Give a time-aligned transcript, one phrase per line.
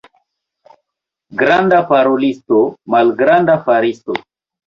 [1.41, 2.61] Granda parolisto,
[2.97, 4.17] malgranda faristo.